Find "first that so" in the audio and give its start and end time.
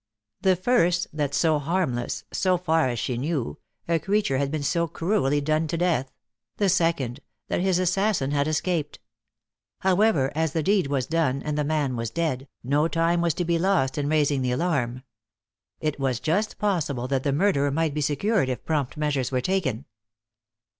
0.55-1.59